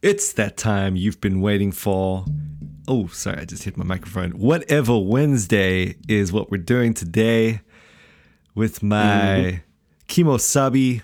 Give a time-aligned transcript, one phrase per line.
[0.00, 2.24] It's that time you've been waiting for.
[2.86, 4.30] Oh, sorry, I just hit my microphone.
[4.32, 7.60] Whatever Wednesday is what we're doing today
[8.54, 9.62] with my
[10.06, 11.02] Kimo Sabi,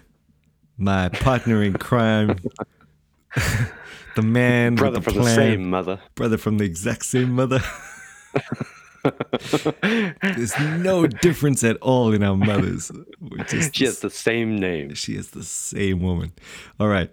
[0.79, 2.39] my partner in crime,
[4.15, 6.01] the man, Brother with the from plan, the same mother.
[6.15, 7.61] brother from the exact same mother.
[10.23, 12.91] There's no difference at all in our mothers.
[13.73, 14.95] She has the same name.
[14.95, 16.33] she is the same woman.
[16.81, 17.11] All right,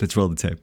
[0.00, 0.58] let's roll the tape.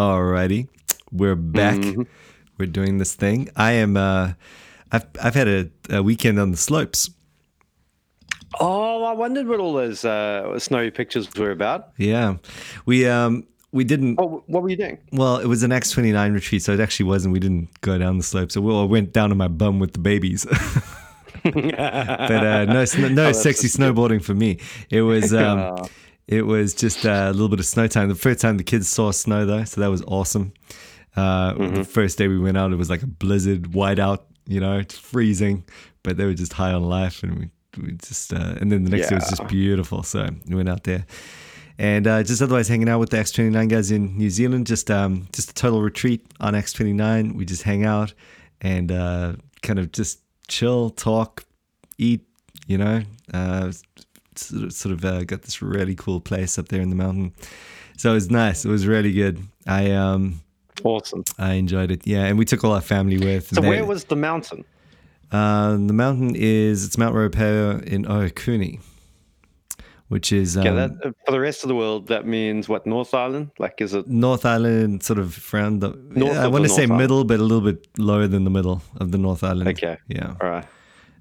[0.00, 0.68] Alrighty,
[1.12, 1.76] we're back.
[1.76, 2.02] Mm-hmm.
[2.56, 3.50] We're doing this thing.
[3.56, 3.96] I am.
[3.96, 4.32] Uh,
[4.92, 7.10] I've I've had a, a weekend on the slopes.
[8.58, 11.90] Oh, I wondered what all those uh, snowy pictures were about.
[11.98, 12.36] Yeah,
[12.86, 14.16] we um we didn't.
[14.16, 14.98] What, what were you doing?
[15.12, 17.32] Well, it was an X twenty nine retreat, so it actually wasn't.
[17.32, 19.92] We didn't go down the slope, So we I went down on my bum with
[19.92, 20.46] the babies.
[21.42, 24.58] but uh, no, no sexy snowboarding for me.
[24.90, 25.86] It was um,
[26.26, 28.08] it was just uh, a little bit of snow time.
[28.08, 30.52] The first time the kids saw snow though, so that was awesome.
[31.16, 34.20] Uh, The first day we went out, it was like a blizzard, whiteout.
[34.46, 35.64] You know, it's freezing,
[36.02, 37.50] but they were just high on life, and we
[37.80, 40.02] we just uh, and then the next day was just beautiful.
[40.02, 41.06] So we went out there.
[41.80, 45.26] And uh, just otherwise hanging out with the X29 guys in New Zealand, just um,
[45.32, 47.34] just a total retreat on X29.
[47.34, 48.12] We just hang out
[48.60, 51.44] and uh, kind of just chill, talk,
[51.96, 52.20] eat.
[52.66, 53.72] You know, uh,
[54.36, 57.32] sort of, sort of uh, got this really cool place up there in the mountain.
[57.96, 58.66] So it was nice.
[58.66, 59.42] It was really good.
[59.66, 60.42] I um
[60.84, 61.24] Awesome.
[61.38, 62.06] I enjoyed it.
[62.06, 63.54] Yeah, and we took all our family with.
[63.54, 64.66] So where was the mountain?
[65.32, 68.80] uh, the mountain is it's Mount Ruapehu in Ohakune,
[70.10, 72.82] which is um, Yeah, that, uh, for the rest of the world, that means what?
[72.86, 73.50] North Island?
[73.58, 74.06] Like, is it?
[74.06, 75.90] North Island, sort of around the.
[76.24, 76.98] North I want to say Island.
[77.02, 79.68] middle, but a little bit lower than the middle of the North Island.
[79.70, 79.96] Okay.
[80.08, 80.34] Yeah.
[80.40, 80.66] All right.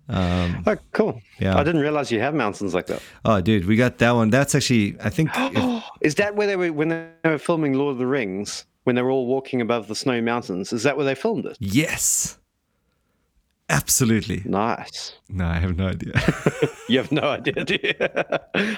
[0.10, 1.22] Um, Oh, cool.
[1.40, 1.56] Yeah.
[1.60, 3.02] I didn't realize you have mountains like that.
[3.26, 4.30] oh, dude, we got that one.
[4.32, 5.30] That's actually, I think.
[5.36, 8.66] if- Is that where they were when they were filming Lord of the Rings?
[8.86, 10.74] When they were all walking above the snowy mountains?
[10.74, 11.58] Is that where they filmed it?
[11.60, 12.38] yes.
[13.70, 14.42] Absolutely.
[14.46, 15.14] Nice.
[15.30, 16.14] No, I have no idea.
[16.90, 17.94] You have no idea, do you?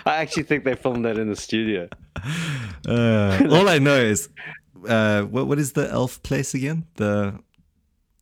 [0.06, 1.88] I actually think they filmed that in the studio.
[2.88, 4.28] uh, all I know is,
[4.86, 6.86] uh, what what is the elf place again?
[6.96, 7.40] The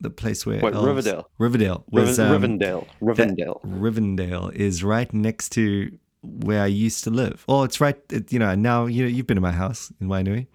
[0.00, 1.28] the place where What, elves- Riverdale?
[1.38, 2.86] Riverdale was um, Rivendell.
[2.86, 3.60] that- Rivendell.
[3.64, 5.90] Rivendell is right next to
[6.22, 7.44] where I used to live.
[7.48, 7.96] Oh, it's right.
[8.12, 10.46] It, you know, now you know you've been to my house in Wainui.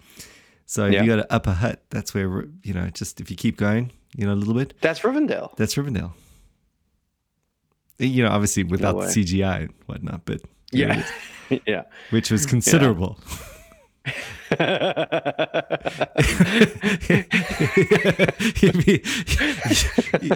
[0.66, 1.02] So if Yeah.
[1.02, 2.90] you go to Upper Hutt, that's where you know.
[2.94, 5.56] Just if you keep going, you know, a little bit, That's Rivendell.
[5.58, 6.12] that's Rivendell.
[7.98, 9.06] You know, obviously without the.
[9.08, 11.06] CGI and whatnot, but Yeah.
[11.68, 11.84] yeah.
[12.10, 13.18] which was considerable.
[14.06, 14.60] You'd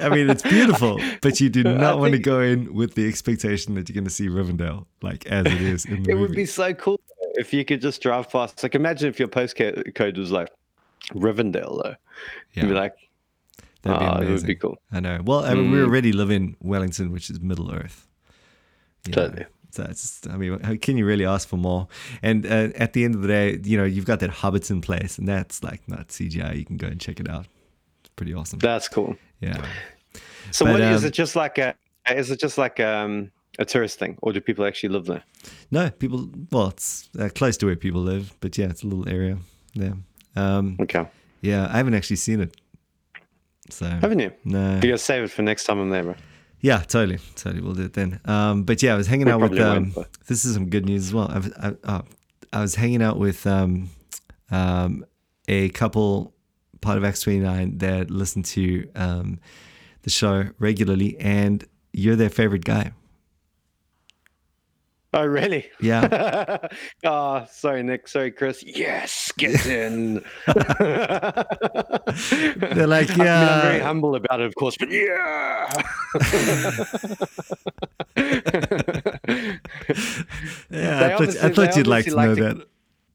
[0.01, 3.75] I mean, it's beautiful, but you do not want to go in with the expectation
[3.75, 6.21] that you're going to see Rivendell like as it is in the It movie.
[6.21, 6.99] would be so cool
[7.35, 8.61] if you could just drive past.
[8.63, 10.49] Like, imagine if your postcode code was like
[11.13, 11.95] Rivendell, though.
[12.53, 12.93] yeah, You'd be like,
[13.81, 14.77] that'd be "Ah, it would be cool.
[14.91, 15.21] I know.
[15.23, 15.85] Well, I mean, we Mm.
[15.87, 18.07] already live in Wellington, which is Middle Earth.
[19.05, 19.45] You know, Totally.
[19.71, 21.87] So it's, I mean, can you really ask for more?
[22.23, 25.19] And uh, at the end of the day, you know, you've got that Hobbiton place,
[25.19, 26.57] and that's like not CGI.
[26.57, 27.45] You can go and check it out.
[28.01, 28.57] It's pretty awesome.
[28.59, 29.15] That's cool.
[29.41, 29.63] Yeah.
[30.51, 31.75] So, But, what is um, it just like a?
[32.09, 35.23] Is it just like um, a tourist thing, or do people actually live there?
[35.69, 36.27] No, people.
[36.51, 39.37] Well, it's uh, close to where people live, but yeah, it's a little area.
[39.75, 39.93] Yeah.
[40.35, 41.05] Um, Okay,
[41.41, 42.57] yeah, I haven't actually seen it.
[43.73, 44.31] So haven't you?
[44.43, 44.75] no.
[44.75, 46.15] You gotta save it for next time I'm there, bro.
[46.61, 47.61] Yeah, totally, totally.
[47.61, 48.19] We'll do it then.
[48.25, 49.59] Um, but yeah, I was hanging We out with.
[49.59, 49.95] Um,
[50.27, 51.29] this is some good news as well.
[51.31, 52.01] I was, I, oh,
[52.51, 53.89] I was hanging out with um,
[54.51, 55.05] um,
[55.47, 56.33] a couple
[56.81, 59.39] part of X twenty nine that listen to um,
[60.01, 62.91] the show regularly, and you're their favorite guy.
[65.11, 65.65] Oh, really?
[65.81, 66.59] Yeah.
[67.03, 68.07] oh, sorry, Nick.
[68.07, 68.63] Sorry, Chris.
[68.65, 70.23] Yes, get in.
[70.45, 70.55] They're
[72.87, 75.67] like, I mean, I'm very humble about it, of course, but yeah.
[80.69, 82.67] Yeah, I thought, I thought you'd like to obviously know like that.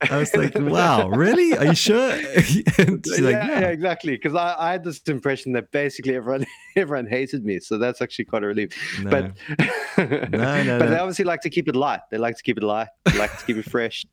[0.10, 1.56] I was like, wow, really?
[1.56, 2.10] Are you sure?
[2.78, 3.68] and she's yeah, like, yeah, yeah.
[3.68, 4.12] exactly.
[4.12, 6.46] Because I, I had this impression that basically everyone
[6.76, 8.70] everyone hated me, so that's actually quite a relief.
[9.02, 9.10] No.
[9.10, 9.32] But
[9.96, 12.00] No, no, but they obviously like to keep it light.
[12.10, 12.88] They like to keep it light.
[13.04, 14.04] They like to keep it fresh.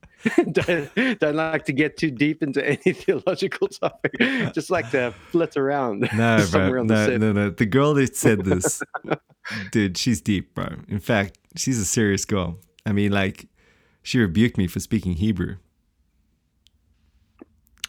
[0.52, 4.14] don't, don't like to get too deep into any theological topic.
[4.54, 6.08] Just like to flit around.
[6.16, 6.82] No, somewhere bro.
[6.82, 7.20] on the No, set.
[7.20, 7.50] no, no.
[7.50, 8.84] The girl that said this,
[9.72, 10.68] dude, she's deep, bro.
[10.88, 12.60] In fact, she's a serious girl.
[12.86, 13.48] I mean, like,
[14.04, 15.58] she rebuked me for speaking Hebrew.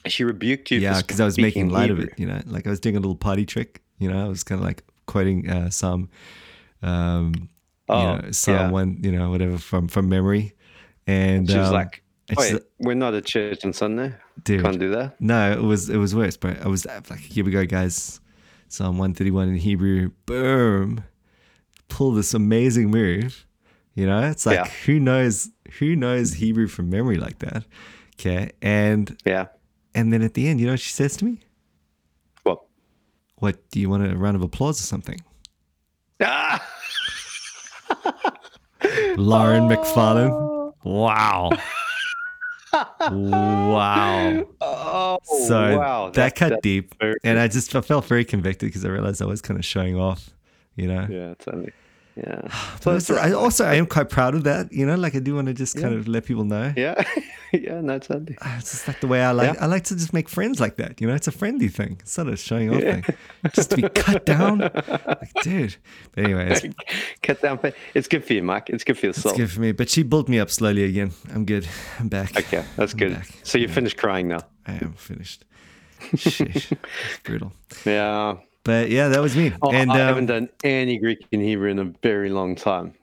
[0.07, 0.79] She rebuked you.
[0.81, 2.11] yeah, because I was making light of it.
[2.17, 3.83] You know, like I was doing a little party trick.
[3.99, 6.09] You know, I was kind of like quoting uh, some,
[6.83, 7.49] um,
[7.89, 8.71] Oh, you know, Psalm yeah.
[8.71, 10.55] one, you know, whatever from from memory,
[11.07, 12.03] and She was um, like,
[12.37, 14.15] "Wait, we're not at church on Sunday.
[14.45, 16.55] dude, Can't do that." No, it was it was worse, bro.
[16.63, 18.21] I was like, here we go, guys.
[18.69, 20.11] Psalm one thirty one in Hebrew.
[20.27, 21.05] Boom,
[21.89, 23.47] pull this amazing move.
[23.95, 24.71] You know, it's like Yeah.
[24.87, 27.65] who knows who knows Hebrew from memory like that.
[28.19, 29.47] Okay, and Yeah.
[29.95, 31.39] And then at the end, you know what she says to me?
[32.45, 32.67] Well,
[33.37, 35.21] What do you want a round of applause or something?
[36.23, 36.67] ah!
[39.17, 40.73] Lauren McFarlane.
[40.85, 41.51] Wow.
[42.73, 44.45] wow.
[44.61, 46.11] Oh, So wow.
[46.11, 46.95] that cut that's deep.
[46.99, 49.65] very- And I just I felt very convicted because I realized I was kind of
[49.65, 50.31] showing off,
[50.77, 51.07] you know.
[51.09, 51.73] Yeah, totally.
[52.17, 52.43] Yeah.
[52.85, 54.97] But So also, I also I am quite proud of that, you know.
[54.97, 56.01] Like I do want to just kind Yeah.
[56.01, 56.73] of let people know.
[56.77, 57.03] yeah,
[57.53, 58.37] yeah, no, totally.
[58.43, 59.55] Ah, It's just like the way I like.
[59.55, 59.65] Yeah.
[59.65, 61.01] I like to just make friends like that.
[61.01, 61.97] You know, it's a friendly thing.
[62.01, 63.01] It's not a showing off Yeah.
[63.01, 63.17] thing.
[63.55, 65.77] Just to be cut down, like, dude.
[66.15, 66.55] But anyway,
[67.23, 67.59] Cut down.
[67.95, 68.69] It's good for you, Mike.
[68.69, 69.33] It's good for your soul.
[69.33, 69.73] it's good for me.
[69.73, 71.13] But she built me up slowly again.
[71.35, 71.67] I'm good.
[71.99, 72.37] I'm back.
[72.37, 73.15] Okay, that's I'm good.
[73.15, 73.29] back.
[73.43, 74.41] So you finished crying now.
[74.67, 75.45] I am finished.
[76.17, 76.77] Sheesh.
[77.25, 77.53] Brutal.
[77.87, 78.37] Yeah.
[78.65, 79.53] But yeah, that was me.
[79.61, 82.95] Oh, and I um, haven't done any Greek and Hebrew in a very long time.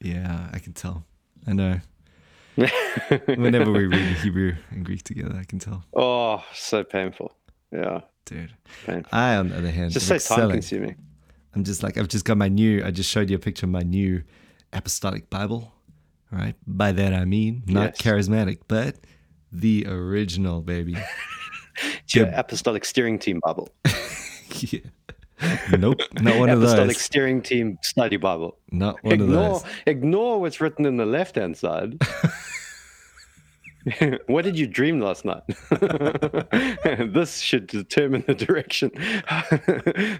[0.00, 1.04] yeah, I can tell.
[1.46, 1.80] I know.
[3.26, 7.32] Whenever we read Hebrew and Greek together, I can tell, oh, so painful.
[7.70, 8.52] Yeah, dude.
[8.84, 9.16] painful.
[9.16, 10.96] I, on the other hand, Just so time consuming.
[11.54, 12.84] I'm just like I've just got my new.
[12.84, 14.22] I just showed you a picture of my new
[14.72, 15.72] apostolic Bible.
[16.30, 16.54] Right.
[16.66, 18.02] By that I mean not Yes.
[18.02, 18.96] charismatic, but
[19.50, 20.96] the original baby.
[22.02, 23.68] It's your apostolic steering team Bible.
[24.56, 24.80] yeah.
[25.78, 26.72] Nope, not one of those.
[26.72, 28.58] apostolic steering team study Bible.
[28.70, 29.64] Not one of Ignore, those.
[29.86, 32.00] ignore what's written in the left hand side.
[34.26, 35.42] what did you dream last night?
[37.12, 38.90] this should determine the direction,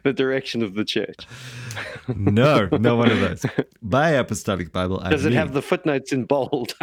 [0.04, 1.26] the direction of the church.
[2.08, 3.44] No, not one of those.
[3.82, 6.74] By apostolic Bible, I Does it mean have the footnotes in bold?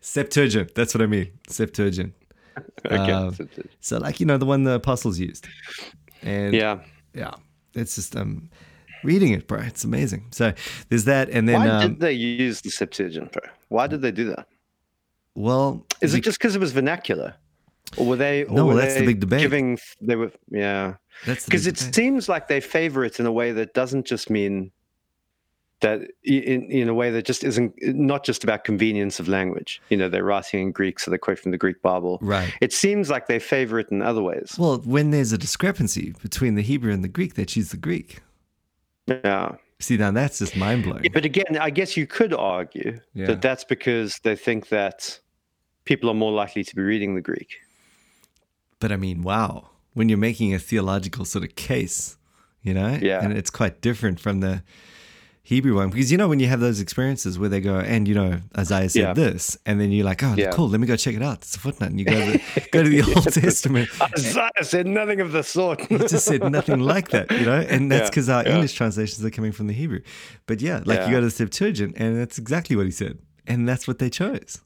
[0.00, 0.74] Septuagint.
[0.74, 1.32] That's what I mean.
[1.48, 2.14] Septuagint.
[2.86, 3.12] okay.
[3.12, 3.36] Um,
[3.80, 5.46] So, like you know, the one the apostles used,
[6.22, 6.80] and yeah.
[7.14, 7.32] yeah,
[7.74, 8.50] it's just um,
[9.02, 9.60] reading it, bro.
[9.60, 10.26] It's amazing.
[10.30, 10.52] So
[10.88, 13.42] there's that, and then Why um, did they use the Septuagint, bro?
[13.68, 14.46] Why did they do that?
[15.34, 17.34] well, Is be- it just because it was vernacular,
[17.96, 18.44] or were they?
[18.44, 19.40] Or No, were that's the big debate.
[19.40, 20.94] Giving they were, yeah,
[21.26, 21.94] that's the because it debate.
[21.94, 24.70] seems like they favor it in a way that doesn't just mean
[25.84, 29.80] that in in a way that just isn't not just about convenience of language.
[29.90, 32.18] You know, they're writing in Greek, so they quote from the Greek Bible.
[32.22, 32.52] right.
[32.60, 34.56] It seems like they favor it in other ways.
[34.58, 38.20] Well, when there's a discrepancy between the Hebrew and the Greek, they choose the Greek.
[39.06, 39.56] Yeah.
[39.80, 41.04] See, now that's just mind blowing.
[41.04, 43.26] Yeah, but again, I guess you could argue Yeah.
[43.26, 45.20] that that's because they think that
[45.84, 47.50] people are more likely to be reading the Greek.
[48.80, 52.16] But I mean, wow, when you're making a theological sort of case,
[52.62, 53.22] you know, Yeah.
[53.22, 54.62] and it's quite different from the
[55.46, 58.14] Hebrew one because you know when you have those experiences where they go and you
[58.14, 59.12] know Isaiah said Yeah.
[59.12, 60.50] this, and then you're like, oh, Yeah.
[60.52, 61.38] cool, let me go check it out.
[61.42, 63.90] It's a footnote, and you go to the, go to the Old Testament.
[64.00, 65.82] Isaiah said nothing of the sort.
[65.82, 68.54] He just said nothing like that, you know, and that's Yeah, because our yeah.
[68.54, 70.00] English translations are coming from the Hebrew.
[70.46, 73.68] But yeah, like you go to the Septuagint, and that's exactly what he said, and
[73.68, 74.62] that's what they chose.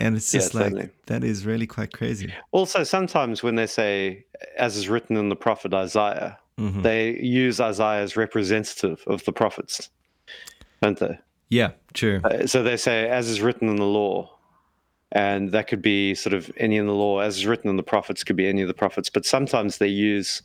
[0.00, 0.88] And it's just like totally.
[1.06, 2.32] that is really quite crazy.
[2.52, 4.24] Also, sometimes when they say,
[4.56, 6.82] as is written in the prophet Isaiah, Mhm.
[6.82, 9.90] they use Isaiah as representative of the prophets,
[10.80, 11.18] don't they?
[11.48, 12.20] Yeah, true.
[12.24, 14.34] Uh, So they say, as is written in the law.
[15.12, 17.82] And that could be sort of any in the law, as is written in the
[17.82, 19.08] prophets, could be any of the prophets.
[19.08, 20.42] But sometimes they use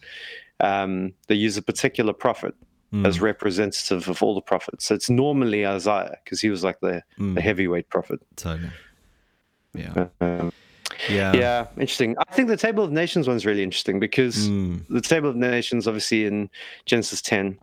[0.61, 2.53] um, they use a particular prophet
[2.93, 3.07] Mm.
[3.07, 4.85] as representative of all the prophets.
[4.85, 7.33] So it's normally Isaiah because he was like the, Mm.
[7.33, 8.19] the heavyweight prophet.
[8.35, 8.69] Totally.
[9.73, 10.07] Yeah.
[10.21, 10.53] Um,
[11.09, 11.33] Yeah.
[11.35, 12.15] yeah, interesting.
[12.19, 14.85] I think the Table of Nations one's really interesting because Mm.
[14.89, 16.49] the Table of Nations, obviously in
[16.85, 17.57] Genesis 10,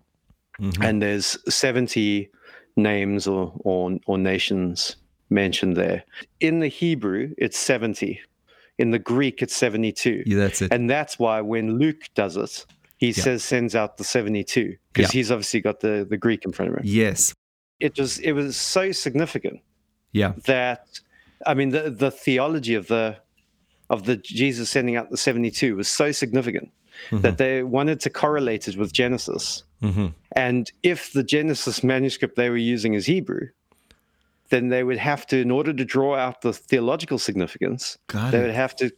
[0.59, 0.85] Mhm.
[0.85, 2.29] and there's 70
[2.77, 4.97] names or, or, or nations
[5.29, 6.05] mentioned there.
[6.41, 8.21] In the Hebrew, it's 70.
[8.79, 10.23] In the Greek, it's 72.
[10.27, 10.73] yeah, that's it.
[10.73, 12.65] And that's why when Luke does it,
[12.97, 13.23] he Yeah.
[13.25, 15.19] says sends out the 72 because Yeah.
[15.19, 16.83] he's obviously got the, the Greek in front of him.
[16.85, 17.35] yes.
[17.79, 19.61] It was it was so significant
[20.13, 20.35] Yeah.
[20.45, 20.87] that
[21.47, 23.17] I mean the the theology of the
[23.89, 26.71] of the Jesus sending out the 72 was so significant
[27.11, 27.23] Mhm.
[27.23, 29.65] that they wanted to correlate it with Genesis.
[29.81, 33.49] Hmm And if the Genesis manuscript they were using is Hebrew,
[34.51, 38.39] then they would have to, in order to draw out the theological significance, Got they
[38.39, 38.43] it.
[38.43, 38.91] would have to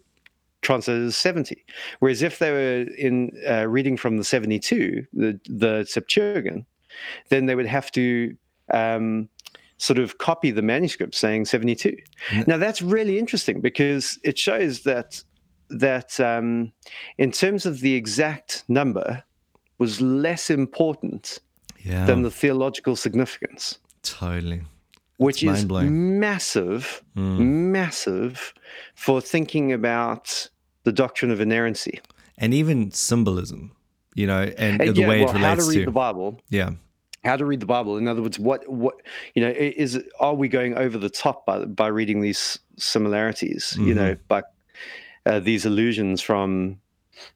[0.63, 1.65] translate it as 70.
[2.01, 6.65] Whereas if they were in uh, reading from the 72, the, the Septuagint,
[7.29, 8.37] then they would have to
[8.73, 9.29] um,
[9.79, 11.97] sort of copy the manuscript saying 72.
[12.31, 12.47] Mm.
[12.47, 15.23] Now that's really interesting because it shows that
[15.71, 16.73] that um,
[17.17, 19.25] in terms of the exact number
[19.83, 21.25] was less important
[21.91, 22.07] Yeah.
[22.09, 23.63] than the theological significance,
[24.03, 24.61] totally.
[25.27, 25.59] which is
[26.27, 26.85] massive,
[27.17, 27.39] Mm.
[27.81, 28.35] massive
[28.95, 30.25] for thinking about
[30.87, 31.97] the doctrine of inerrancy.
[32.43, 33.61] And even symbolism,
[34.21, 35.91] you know, and And the yeah, way well, it how relates to read to.
[35.93, 36.71] the Bible, yeah.
[37.25, 37.93] how to read the Bible.
[38.03, 38.95] In other words, what what
[39.35, 39.91] you know is
[40.27, 42.43] are we going over the top by by reading these
[42.79, 43.77] similarities?
[43.89, 44.41] You know, by
[45.27, 46.79] uh, these allusions from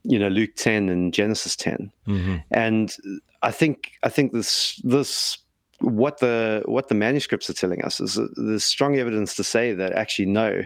[0.02, 2.95] you know Luke ten and Genesis ten, hmm and
[3.42, 5.38] I think I think this this
[5.80, 9.92] what the what the manuscripts are telling us is there's strong evidence to say that
[9.92, 10.64] actually no,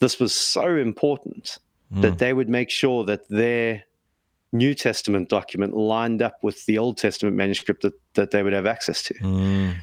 [0.00, 1.58] this was so important
[2.00, 3.84] that they would make sure that their
[4.52, 8.66] New Testament document lined up with the Old Testament manuscript that, that they would have
[8.66, 9.14] access to.
[9.14, 9.76] Mm.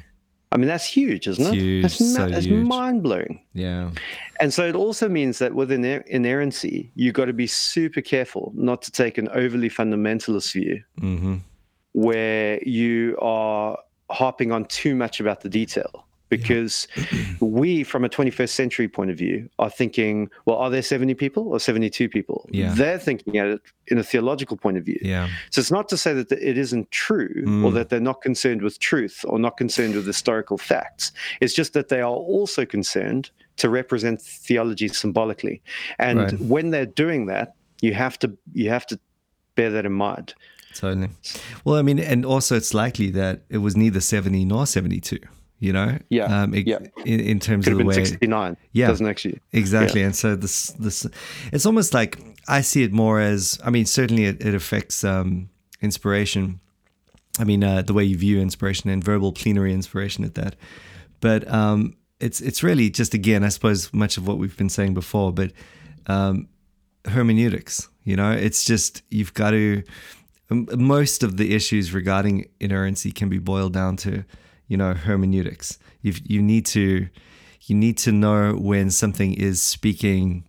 [0.52, 1.58] I mean, that's huge, isn't It's it?
[1.58, 2.66] huge, That's, so that's huge.
[2.66, 3.40] mind blowing.
[3.54, 3.90] Yeah.
[4.40, 8.52] And so it also means that with iner- inerrancy, you've got to be super careful
[8.56, 11.36] not to take an overly fundamentalist view hmm
[11.92, 13.76] where you are
[14.12, 16.06] harping on too much about the detail.
[16.30, 16.88] Because
[17.40, 21.48] we, from a 21st century point of view, are thinking, well, are there 70 people
[21.48, 22.48] or 72 people?
[22.50, 22.72] Yeah.
[22.72, 24.98] They're thinking at it in a theological point of view.
[25.02, 25.28] Yeah.
[25.50, 27.74] So it's not to say that it isn't true or Mm.
[27.74, 31.10] that they're not concerned with truth or not concerned with historical facts.
[31.40, 35.60] It's just that they are also concerned to represent theology symbolically.
[35.98, 36.40] And Right.
[36.40, 38.98] when they're doing that, you have to you have to
[39.56, 40.34] bear that in mind.
[40.74, 41.08] Totally.
[41.64, 45.18] Well, I mean, and also it's likely that it was neither 70 nor 72,
[45.60, 45.98] you know?
[46.08, 46.78] Yeah, Um, it- yeah.
[47.04, 47.94] In, in terms Could of the way.
[47.94, 48.56] 69.
[48.72, 48.88] Yeah.
[48.88, 49.38] Doesn't actually.
[49.52, 50.02] Exactly.
[50.02, 51.06] And so this, this,
[51.52, 55.50] it's almost like I see it more as, I mean, certainly it, it affects um,
[55.80, 56.60] inspiration.
[57.38, 60.56] I mean, uh, the way you view inspiration and verbal plenary inspiration at that.
[61.20, 64.94] But um, it's, it's really just, again, I suppose much of what we've been saying
[64.94, 65.52] before, but
[66.06, 66.48] um,
[67.04, 69.82] hermeneutics, you know, it's just, you've got to,
[70.50, 74.24] most of the issues regarding inerrancy can be boiled down to,
[74.70, 75.78] you know, hermeneutics.
[76.00, 77.08] You you need to
[77.62, 80.44] you need to know when something is speaking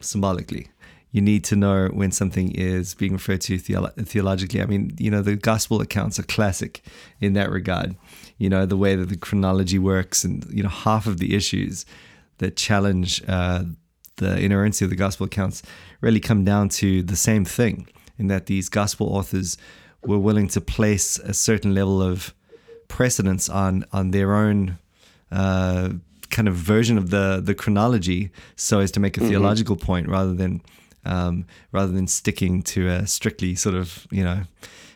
[0.00, 0.68] symbolically.
[1.10, 4.60] You need to know when something is being referred to theolo- theologically.
[4.60, 6.82] I mean, you know, the gospel accounts are classic
[7.20, 7.96] in that regard.
[8.36, 11.86] You know, the way that the chronology works, and you know, half of the issues
[12.36, 13.64] that challenge uh,
[14.16, 15.62] the inerrancy of the gospel accounts
[16.02, 17.88] really come down to the same thing,
[18.18, 19.56] in that these gospel authors
[20.04, 22.34] were willing to place a certain level of
[22.88, 24.78] precedence on on their own
[25.30, 25.90] uh,
[26.30, 30.34] kind of version of the the chronology, so as to make a theological point rather
[30.34, 30.60] than
[31.04, 34.42] um, rather than sticking to a strictly sort of you know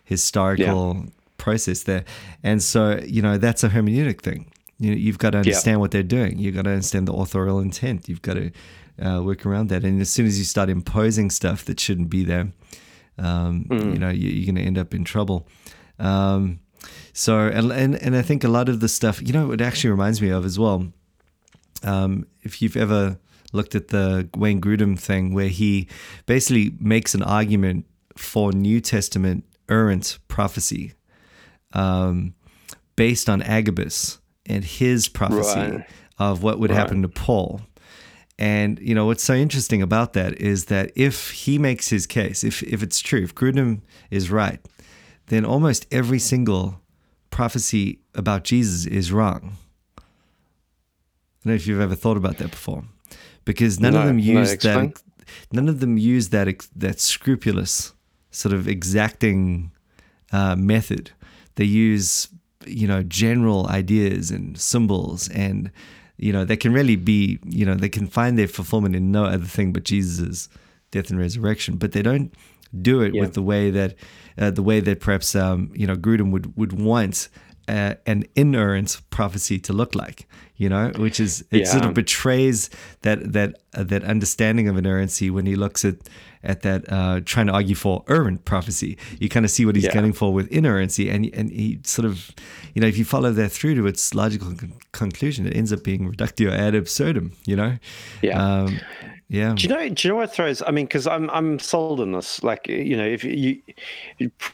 [0.04, 1.06] historical
[1.38, 2.04] process there.
[2.42, 4.50] And so you know that's a hermeneutic thing.
[4.78, 6.38] You you've got to understand what they're doing.
[6.38, 8.08] You've got to understand the authorial intent.
[8.08, 8.50] You've got to
[9.00, 9.84] uh, work around that.
[9.84, 12.52] And as soon as you start imposing stuff that shouldn't be there,
[13.18, 15.46] um, you know you, you're going to end up in trouble.
[15.98, 16.60] Um,
[17.12, 19.90] so and, and and I think a lot of the stuff, you know, it actually
[19.90, 20.92] reminds me of as well.
[21.82, 23.18] Um, if you've ever
[23.52, 25.88] looked at the Wayne Grudem thing, where he
[26.26, 27.86] basically makes an argument
[28.16, 30.92] for New Testament errant prophecy,
[31.72, 32.34] um,
[32.96, 35.86] based on Agabus and his prophecy Right.
[36.18, 37.62] of what would happen to Paul.
[38.38, 42.42] And you know what's so interesting about that is that if he makes his case,
[42.42, 44.60] if if it's true, if Grudem is right,
[45.26, 46.80] then almost every single
[47.30, 49.56] prophecy about Jesus is wrong.
[49.96, 50.02] I
[51.44, 52.84] don't know if you've ever thought about that before,
[53.44, 54.90] because none of them no, use explain.
[54.90, 55.02] that.
[55.52, 57.94] None of them use that that scrupulous
[58.30, 59.72] sort of exacting
[60.32, 61.10] uh, method.
[61.56, 62.28] They use
[62.66, 65.70] you know general ideas and symbols and
[66.16, 69.24] you know they can really be you know they can find their fulfillment in no
[69.24, 70.48] other thing but Jesus'
[70.92, 72.32] death and resurrection, but they don't
[72.80, 73.22] do it Yeah.
[73.22, 73.96] with the way that
[74.38, 77.28] uh, the way that perhaps um, you know Grudem would would want
[77.68, 80.26] uh, an inerrant prophecy to look like.
[80.56, 82.70] You know, which is it sort of betrays
[83.00, 85.96] that that uh, that understanding of inerrancy when he looks at
[86.44, 88.96] at that uh, trying to argue for errant prophecy.
[89.18, 89.92] You kind of see what he's Yeah.
[89.92, 92.30] getting for with inerrancy, and and he sort of,
[92.74, 95.82] you know, if you follow that through to its logical con- conclusion, it ends up
[95.82, 97.32] being reductio ad absurdum.
[97.44, 97.78] You know,
[98.22, 98.38] Yeah.
[98.40, 98.78] um,
[99.32, 99.88] yeah, Do you know?
[99.88, 100.60] Do you know what throws?
[100.60, 102.42] I mean, because I'm I'm sold on this.
[102.42, 103.62] Like you know, if you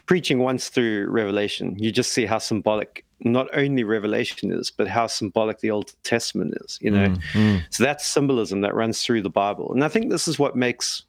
[0.05, 5.07] preaching once through Revelation, you just see how symbolic not only Revelation is, but how
[5.07, 6.79] symbolic the Old Testament is.
[6.81, 10.29] You know, Mm, so that's symbolism that runs through the Bible, and I think this
[10.29, 11.03] is what makes,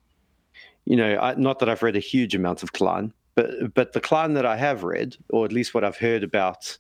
[0.85, 4.01] you know, I, not that I've read a huge amount of Kline, but but the
[4.01, 6.77] Kline that I have read, or at least what I've heard about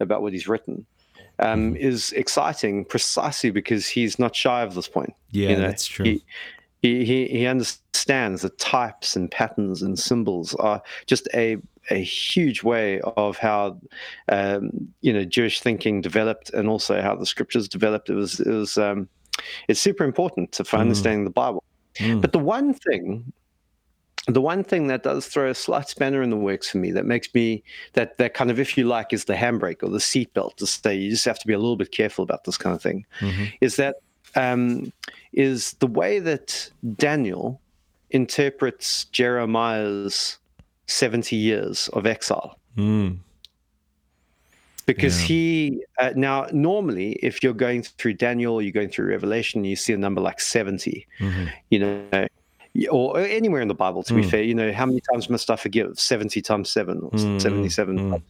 [0.00, 0.84] about what he's written,
[1.44, 5.14] um, is exciting precisely because he's not shy of this point.
[5.30, 6.04] Yeah, you know, that's true.
[6.04, 6.24] He,
[6.80, 11.58] he, he, he understands that types and patterns and symbols are just a
[11.90, 13.78] a huge way of how
[14.28, 14.70] um,
[15.02, 18.08] you know Jewish thinking developed and also how the scriptures developed.
[18.08, 19.08] It was it was um,
[19.68, 20.80] it's super important to, for mm.
[20.80, 21.62] understanding the Bible.
[21.96, 22.20] Mm.
[22.20, 23.32] But the one thing
[24.26, 27.04] the one thing that does throw a slight spanner in the works for me that
[27.04, 27.62] makes me
[27.92, 30.94] that that kind of if you like is the handbrake or the seatbelt to stay
[30.94, 33.44] you just have to be a little bit careful about this kind of thing mm-hmm.
[33.60, 33.96] is that
[34.36, 34.92] um,
[35.32, 37.60] is the way that daniel
[38.10, 40.38] interprets jeremiah's
[40.86, 43.16] 70 years of exile mm.
[44.86, 45.26] because yeah.
[45.26, 49.92] he uh, now normally if you're going through daniel you're going through revelation you see
[49.92, 51.46] a number like 70 mm-hmm.
[51.70, 52.26] you know
[52.90, 54.16] or anywhere in the Bible, to mm.
[54.16, 54.28] be hmm.
[54.28, 55.98] fair, you know, how many times must I forgive?
[55.98, 57.40] 70 times seven or mm.
[57.40, 57.98] 77.
[57.98, 58.22] Mm.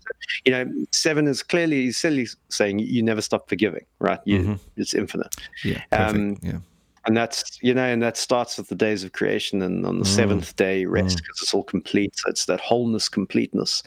[0.45, 4.21] You know, seven is clearly, silly saying you never stop forgiving, right?
[4.25, 4.55] You, mm-hmm.
[4.77, 5.35] It's infinite.
[5.65, 5.83] Yeah.
[5.93, 6.59] Um, yeah.
[7.07, 10.07] And that's, you know, and that starts with the days of creation and on the
[10.07, 10.15] mm.
[10.15, 12.17] seventh day rest because it's all complete.
[12.17, 13.83] So it's that wholeness, completeness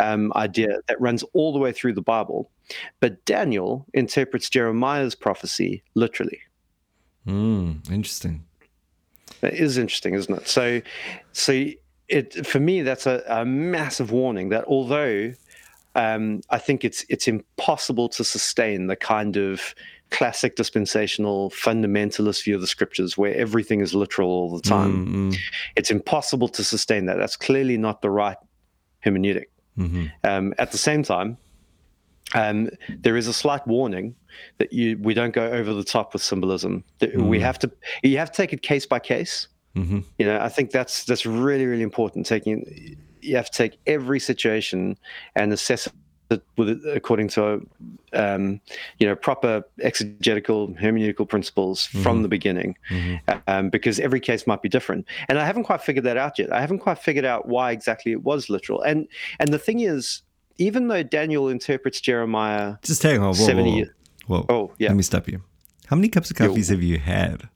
[0.00, 2.50] um, idea that runs all the way through the Bible.
[3.00, 6.40] But Daniel interprets Jeremiah's prophecy literally.
[7.90, 8.44] interesting.
[9.44, 10.48] That is interesting, isn't it?
[10.48, 10.80] So,
[11.32, 11.66] so
[12.08, 15.32] it for me that's a, a massive warning that although
[15.94, 19.74] um, I think it's it's impossible to sustain the kind of
[20.10, 25.06] classic dispensational fundamentalist view of the scriptures where everything is literal all the time.
[25.06, 25.30] Mm-hmm.
[25.76, 27.18] It's impossible to sustain that.
[27.18, 28.36] That's clearly not the right
[29.04, 29.46] hermeneutic.
[29.78, 30.06] Mm-hmm.
[30.22, 31.36] Um, at the same time,
[32.34, 34.14] um, there is a slight warning
[34.58, 36.84] that you we don't go over the top with symbolism.
[37.00, 37.28] Mm.
[37.28, 37.70] We have to
[38.02, 39.48] you have to take it case by case.
[39.76, 40.00] Mm-hmm.
[40.18, 42.26] You know, I think that's that's really really important.
[42.26, 44.98] Taking you have to take every situation
[45.34, 45.94] and assess it
[46.56, 47.66] with according to
[48.12, 48.60] um,
[48.98, 52.02] you know proper exegetical hermeneutical principles mm-hmm.
[52.02, 53.38] from the beginning, mm-hmm.
[53.46, 55.06] um, because every case might be different.
[55.28, 56.52] And I haven't quite figured that out yet.
[56.52, 58.82] I haven't quite figured out why exactly it was literal.
[58.82, 59.06] And
[59.38, 60.22] and the thing is,
[60.58, 63.84] even though Daniel interprets Jeremiah, just hang on, whoa, seventy.
[64.26, 64.46] Whoa, whoa.
[64.48, 64.88] Oh yeah.
[64.88, 65.42] Let me stop you.
[65.86, 66.76] How many cups of coffees Yo.
[66.76, 67.48] have you had?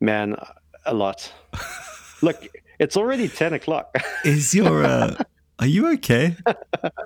[0.00, 0.36] Man,
[0.84, 1.32] a lot.
[2.22, 3.96] Look, it's already ten o'clock.
[4.24, 5.16] Is your uh,
[5.62, 6.36] Are you okay?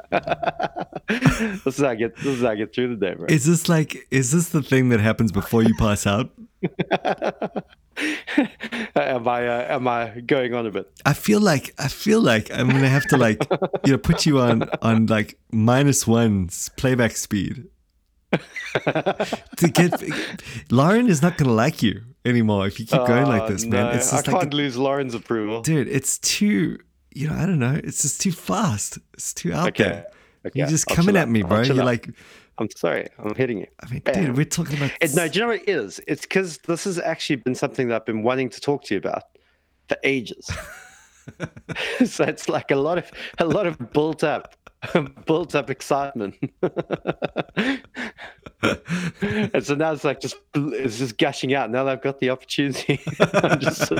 [0.08, 2.16] this is how I get.
[2.16, 3.26] This is how I get through the day, bro.
[3.28, 4.06] Is this like?
[4.10, 6.30] Is this the thing that happens before you pass out?
[8.96, 9.46] am I?
[9.46, 10.90] Uh, am I going on a bit?
[11.04, 11.74] I feel like.
[11.78, 13.42] I feel like I'm gonna have to like,
[13.84, 17.68] you know, put you on on like minus one's playback speed.
[18.84, 20.02] to get
[20.70, 23.86] Lauren is not gonna like you anymore if you keep going like this, man.
[23.86, 25.88] No, it's just I can't lose Lauren's approval, dude.
[25.88, 26.78] It's too
[27.16, 27.80] you know, I don't know.
[27.82, 28.98] It's just too fast.
[29.14, 29.84] It's too out okay.
[29.84, 30.06] there.
[30.44, 30.58] Okay.
[30.58, 31.62] You're just I'll coming at me, bro.
[31.62, 32.10] You're like,
[32.58, 33.66] I'm sorry, I'm hitting you.
[33.82, 34.14] I mean, Bam.
[34.26, 34.92] dude, we're talking about.
[35.00, 36.00] It, no, do you know what it is?
[36.06, 38.98] It's because this has actually been something that I've been wanting to talk to you
[38.98, 39.24] about
[39.88, 40.50] for ages.
[42.04, 44.54] so it's like a lot of a lot of built up,
[45.26, 46.36] built up excitement.
[47.62, 47.82] and
[49.64, 51.70] so now it's like just it's just gushing out.
[51.70, 53.92] Now that I've got the opportunity, I'm just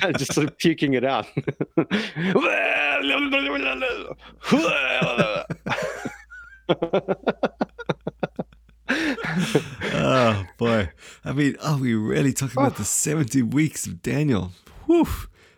[0.00, 1.26] I'm just sort of puking it out.
[9.94, 10.90] Oh boy!
[11.24, 14.52] I mean, are we really talking about the seventy weeks of Daniel?
[14.86, 15.06] Whew.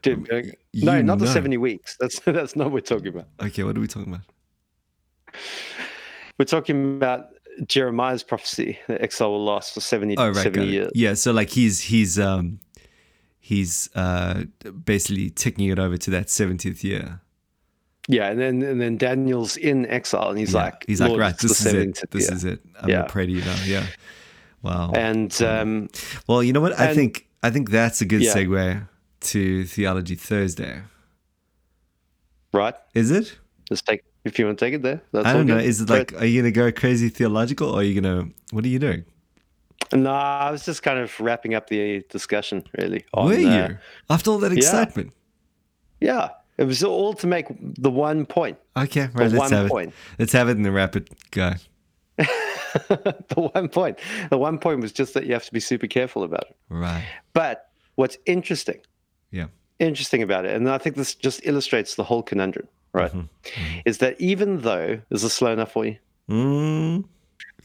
[0.03, 0.43] Dude, uh,
[0.75, 1.25] no, not know.
[1.25, 1.97] the seventy weeks.
[1.99, 3.29] That's that's not what we're talking about.
[3.43, 5.35] Okay, what are we talking about?
[6.39, 7.29] We're talking about
[7.67, 10.91] Jeremiah's prophecy that exile will last for 70, oh, right, 70 years.
[10.95, 12.61] Yeah, so like he's he's um
[13.39, 14.45] he's uh
[14.85, 17.21] basically ticking it over to that 70th year.
[18.09, 21.37] Yeah, and then and then Daniel's in exile and he's yeah, like he's like right,
[21.39, 22.11] this is it.
[22.11, 22.35] This year.
[22.35, 22.61] is it.
[22.81, 22.97] I'm yeah.
[22.97, 23.57] gonna pray to you now.
[23.65, 23.87] Yeah.
[24.63, 24.93] Wow.
[24.95, 25.89] And um
[26.27, 26.79] well, you know what?
[26.79, 28.35] I think I think that's a good yeah.
[28.35, 28.89] segue
[29.21, 30.83] to Theology Thursday.
[32.53, 32.75] Right?
[32.95, 33.39] Is it?
[33.71, 35.03] Let's take if you want to take it there.
[35.13, 35.27] That's.
[35.27, 35.57] I don't know.
[35.57, 35.67] Good.
[35.67, 38.35] Is it like, are you going to go crazy theological or are you going to,
[38.53, 39.05] what are you doing?
[39.93, 43.05] No, I was just kind of wrapping up the discussion, really.
[43.13, 43.49] On, Were you?
[43.49, 43.75] Uh,
[44.09, 45.13] After all that excitement?
[46.01, 46.31] Yeah.
[46.57, 48.59] It was all to make the one point.
[48.77, 49.31] Okay, right.
[49.31, 49.89] The let's have point.
[49.89, 49.95] it.
[50.19, 51.55] Let's have it in the rapid go.
[52.17, 53.99] the one point.
[54.31, 56.57] The one point was just that you have to be super careful about it.
[56.69, 57.05] Right.
[57.33, 58.81] But what's interesting,
[59.33, 59.47] yeah,
[59.81, 63.11] interesting about it, and I think this just illustrates the whole conundrum right?
[63.11, 63.19] Mm-hmm.
[63.19, 63.81] mm-hmm.
[63.85, 65.99] Is that even though is this slow enough for you?
[66.31, 67.05] Mm,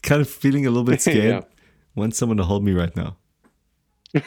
[0.02, 1.16] kind of feeling a little bit scared.
[1.16, 1.40] yeah.
[1.94, 3.16] Want someone to hold me right now.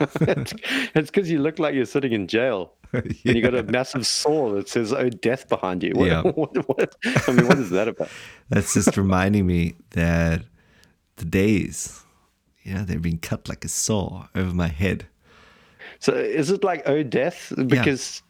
[0.00, 0.52] it's
[0.94, 2.72] because you look like you're sitting in jail.
[2.92, 5.92] and you got a massive saw that says "Oh Death" behind you.
[5.94, 6.22] What, Yeah.
[6.34, 8.08] what, what, I mean, what is that about?
[8.48, 10.42] That's just reminding me that
[11.16, 12.02] the days,
[12.62, 15.06] you know, they've been cut like a saw over my head.
[15.98, 17.52] So is it like "Oh Death"?
[17.66, 18.22] Because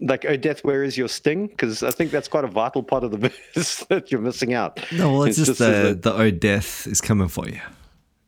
[0.00, 3.02] like "Oh Death, where is your sting?" Because I think that's quite a vital part
[3.02, 3.18] of the
[3.54, 4.80] verse that you're missing out.
[4.92, 7.60] No, well, it's, just, says the, the oh, death is coming for you.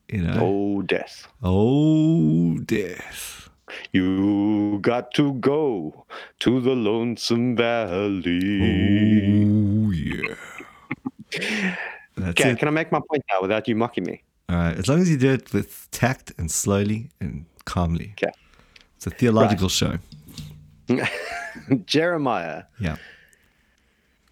[0.08, 0.38] You know?
[0.40, 3.41] "Oh Death." Oh, death.
[3.92, 6.06] You got to go
[6.40, 8.62] to the lonesome valley.
[8.62, 10.34] Oh, yeah.
[12.16, 12.58] That's Okay, it.
[12.58, 14.22] can I make my point now without you mocking me?
[14.48, 14.76] All right.
[14.76, 18.14] As long as you do it with tact and slowly and calmly.
[18.18, 18.32] Okay.
[18.96, 19.98] It's a theological show.
[21.86, 22.96] Jeremiah Yeah.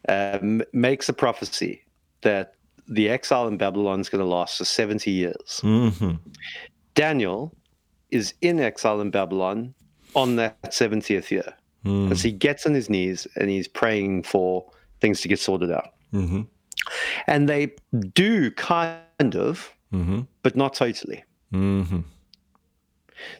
[0.09, 1.83] um, makes a prophecy
[2.23, 2.55] that
[2.88, 5.61] the exile in Babylon is going to last for 70 years.
[5.62, 6.12] hmm
[6.95, 7.55] Daniel
[8.11, 9.75] is in exile in Babylon
[10.14, 11.55] on that 70th year.
[11.85, 12.11] Mm.
[12.11, 14.66] As he gets on his knees and he's praying for
[15.01, 15.90] things to get sorted out.
[16.11, 16.42] hmm
[17.27, 17.73] And they
[18.14, 21.25] do kind of, hmm but not totally.
[21.53, 22.01] hmm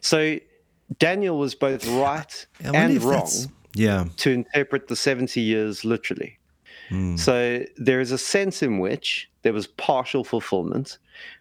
[0.01, 0.37] So
[0.99, 3.29] Daniel was both right and wrong
[3.75, 4.05] Yeah.
[4.17, 6.37] to interpret the 70 years literally.
[6.89, 7.17] Mm.
[7.17, 10.97] So there is a sense in which there was partial fulfillment,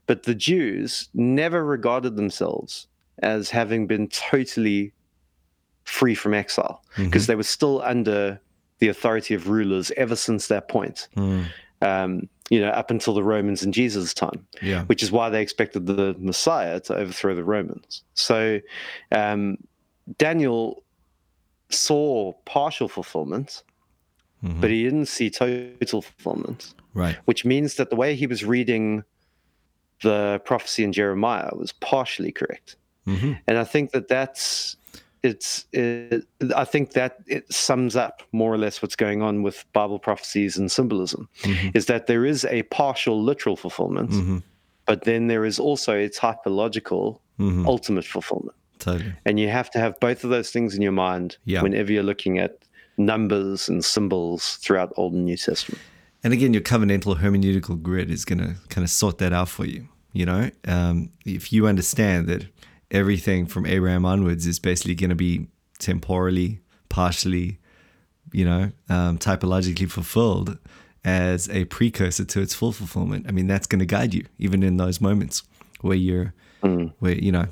[0.07, 2.87] but the Jews never regarded themselves
[3.23, 4.93] as having been totally
[5.85, 8.41] free from exile because they were still under
[8.79, 11.09] the authority of rulers ever since that point.
[11.17, 11.47] Mm.
[11.83, 14.85] Um, you know, up until the Romans in Jesus' time, Yeah.
[14.85, 18.03] which is why they expected the Messiah to overthrow the Romans.
[18.15, 18.61] So
[19.13, 19.57] um,
[20.19, 20.83] Daniel
[21.71, 23.63] saw partial fulfillment,
[24.43, 24.61] Mhm.
[24.61, 27.17] but he didn't see total fulfillment, Right.
[27.27, 29.05] which means that the way he was reading
[30.03, 32.77] the prophecy in Jeremiah was partially correct.
[33.19, 34.77] Hmm And I think that that's
[35.23, 36.25] it's it,
[36.57, 40.57] I think that it sums up more or less what's going on with Bible prophecies
[40.59, 41.71] and symbolism Mhm.
[41.75, 44.39] is that there is a partial literal fulfillment, hmm
[44.87, 48.57] but then there is also a typological hmm ultimate fulfillment.
[48.79, 49.13] Totally.
[49.27, 51.63] And you have to have both of those things in your mind Yeah.
[51.63, 52.53] whenever you're looking at
[52.97, 55.83] numbers and symbols throughout Old and New Testament.
[56.25, 59.65] And again, your covenantal hermeneutical grid is going to kind of sort that out for
[59.67, 59.87] you.
[60.13, 62.47] You know, um, if you understand that
[62.91, 65.47] everything from Abraham onwards is basically going to be
[65.79, 67.59] temporally, partially,
[68.33, 70.59] you know, um, typologically fulfilled
[71.05, 73.27] as a precursor to its full fulfillment.
[73.29, 75.43] I mean, that's going to guide you even in those moments
[75.81, 76.35] where you're,
[76.99, 77.47] where you know,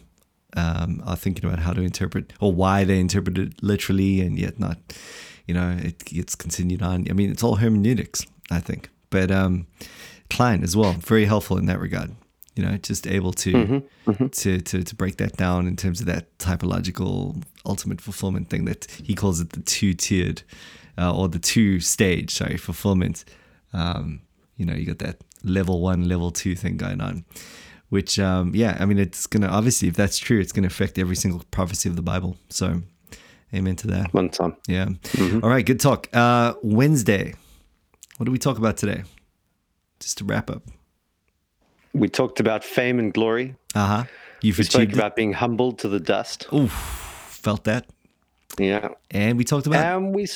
[0.57, 4.59] um, are thinking about how to interpret or why they interpret it literally and yet
[4.59, 4.79] not,
[5.46, 7.07] you know, it gets continued on.
[7.09, 8.90] I mean, it's all hermeneutics, I think.
[9.11, 9.66] But um,
[10.31, 12.14] Kline as well, very helpful in that regard.
[12.59, 13.83] You know, just able to
[14.33, 18.90] to to to break that down in terms of that typological ultimate fulfillment thing that
[18.90, 20.42] he calls it the two tiered
[20.99, 23.25] uh, or the two stage, sorry, fulfillment.
[23.73, 24.23] Um,
[24.57, 27.25] you know, you got that level one, level two thing going on
[27.90, 31.16] which um, yeah i mean it's gonna obviously if that's true it's gonna affect every
[31.16, 32.37] single prophecy of the bible.
[32.51, 32.83] So
[33.55, 34.12] amen to that.
[34.12, 34.57] One time.
[34.66, 34.88] yeah.
[35.42, 36.09] All right good talk.
[36.12, 37.35] Uh, wednesday.
[38.18, 39.05] What do we talk about today?
[40.01, 40.64] Just to wrap up
[41.99, 43.55] We talked about fame and glory.
[43.75, 44.05] uh-huh
[44.41, 46.47] you've We spoke about being humbled to the dust.
[46.53, 46.73] Oof,
[47.43, 47.85] felt that
[48.59, 48.89] Yeah.
[49.11, 50.27] and we talked about And we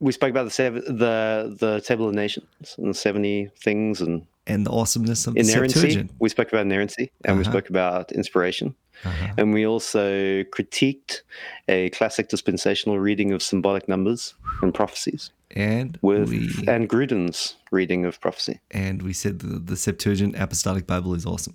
[0.00, 4.26] we spoke about the seven, the the table of nations and the seventy things and
[4.46, 5.74] and the awesomeness of the inerrancy.
[5.80, 6.10] Septuagint.
[6.20, 7.52] We spoke about inerrancy and we Uh-huh.
[7.52, 8.74] spoke about inspiration.
[9.04, 9.34] Uh-huh.
[9.38, 11.22] And we also critiqued
[11.68, 18.04] a classic dispensational reading of symbolic numbers and prophecies and with we and Grudem's reading
[18.04, 18.60] of prophecy.
[18.70, 21.54] and we said the, the Septuagint Apostolic Bible is awesome.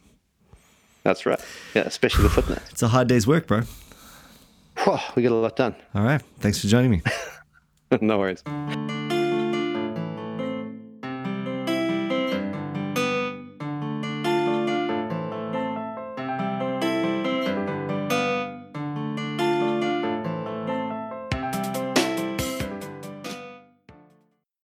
[1.03, 1.39] That's right.
[1.73, 2.61] Yeah, especially the footnote.
[2.71, 3.63] It's a hard day's work, bro.
[4.79, 5.75] Whew, we got a lot done.
[5.93, 7.01] All right, thanks for joining me.
[8.01, 8.43] no worries.